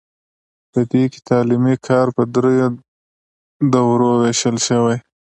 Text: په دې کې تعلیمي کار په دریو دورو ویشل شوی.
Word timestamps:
په 0.71 0.79
دې 0.91 1.03
کې 1.11 1.19
تعلیمي 1.29 1.75
کار 1.87 2.07
په 2.15 2.23
دریو 2.33 2.69
دورو 3.71 4.09
ویشل 4.21 4.55
شوی. 4.67 4.97